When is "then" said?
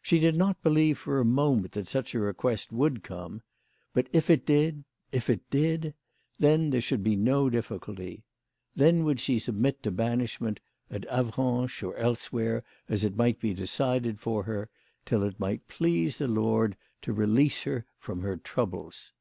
6.38-6.70, 8.74-9.04